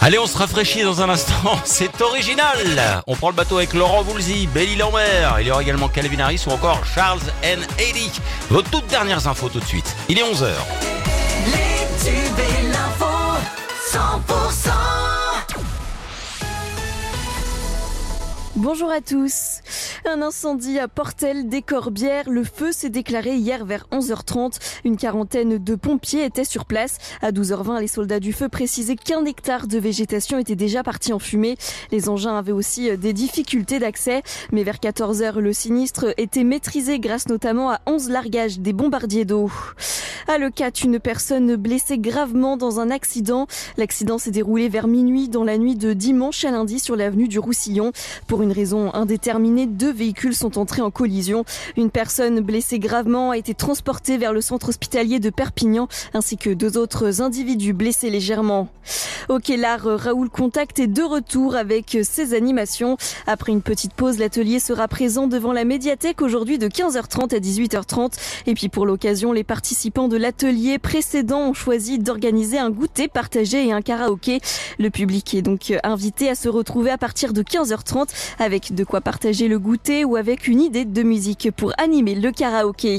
[0.00, 1.32] Allez, on se rafraîchit dans un instant.
[1.64, 2.58] C'est original.
[3.06, 5.36] On prend le bateau avec Laurent Voulzy, Belly Lambert.
[5.40, 7.60] Il y aura également Calvin Harris ou encore Charles N.
[7.78, 8.10] Haley.
[8.50, 9.94] Vos toutes dernières infos tout de suite.
[10.08, 10.48] Il est 11h.
[11.46, 13.06] Les tubes et l'info
[13.92, 14.70] 100%
[18.56, 19.60] Bonjour à tous.
[20.04, 22.28] Un incendie à Portel des Corbières.
[22.28, 24.58] Le feu s'est déclaré hier vers 11h30.
[24.84, 26.98] Une quarantaine de pompiers étaient sur place.
[27.22, 31.20] À 12h20, les soldats du feu précisaient qu'un hectare de végétation était déjà parti en
[31.20, 31.56] fumée.
[31.92, 34.22] Les engins avaient aussi des difficultés d'accès.
[34.50, 39.52] Mais vers 14h, le sinistre était maîtrisé grâce notamment à 11 largages des bombardiers d'eau.
[40.26, 43.46] À Le Cat, une personne blessée gravement dans un accident.
[43.76, 47.38] L'accident s'est déroulé vers minuit dans la nuit de dimanche à lundi sur l'avenue du
[47.38, 47.92] Roussillon.
[48.26, 51.44] Pour une raison indéterminée, deux véhicules sont entrés en collision.
[51.76, 56.50] Une personne blessée gravement a été transportée vers le centre hospitalier de Perpignan ainsi que
[56.50, 58.68] deux autres individus blessés légèrement.
[59.28, 62.96] Au Kellar, Raoul Contact est de retour avec ses animations.
[63.26, 68.12] Après une petite pause, l'atelier sera présent devant la médiathèque aujourd'hui de 15h30 à 18h30.
[68.46, 73.66] Et puis pour l'occasion, les participants de l'atelier précédent ont choisi d'organiser un goûter partagé
[73.66, 74.40] et un karaoké.
[74.78, 79.00] Le public est donc invité à se retrouver à partir de 15h30 avec de quoi
[79.00, 82.98] partager le goûter ou avec une idée de musique pour animer le karaoké.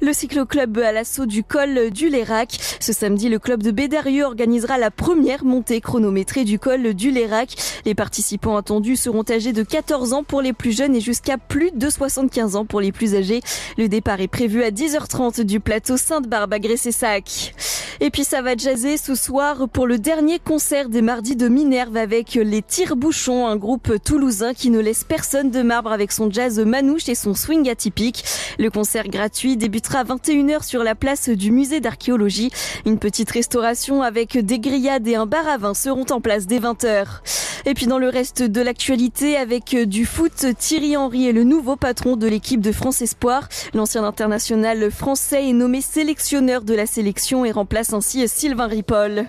[0.00, 2.58] Le cycloclub à l'assaut du col du Lérac.
[2.78, 7.54] Ce samedi, le club de Bédarieux organisera la première montée chronométrée du col du Lérac.
[7.84, 11.70] Les participants attendus seront âgés de 14 ans pour les plus jeunes et jusqu'à plus
[11.72, 13.40] de 75 ans pour les plus âgés.
[13.76, 17.52] Le départ est prévu à 10h30 du plateau Sainte-Barbe à Gressessac.
[18.02, 21.98] Et puis ça va jazzer ce soir pour le dernier concert des mardis de Minerve
[21.98, 26.58] avec les Tire-Bouchons, un groupe toulousain qui ne laisse personne de marbre avec son jazz
[26.60, 28.24] manouche et son swing atypique.
[28.58, 32.50] Le concert gratuit débutera à 21h sur la place du musée d'archéologie.
[32.86, 36.58] Une petite restauration avec des grillades et un bar à vin seront en place dès
[36.58, 37.04] 20h.
[37.66, 41.76] Et puis dans le reste de l'actualité, avec du foot, Thierry Henry est le nouveau
[41.76, 43.48] patron de l'équipe de France Espoir.
[43.74, 49.28] L'ancien international français est nommé sélectionneur de la sélection et remplace ainsi Sylvain Ripoll.